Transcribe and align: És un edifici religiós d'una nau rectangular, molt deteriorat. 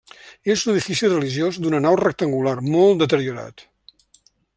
És 0.51 0.61
un 0.67 0.71
edifici 0.71 1.09
religiós 1.11 1.59
d'una 1.65 1.81
nau 1.87 1.99
rectangular, 2.01 2.55
molt 2.77 3.05
deteriorat. 3.05 3.65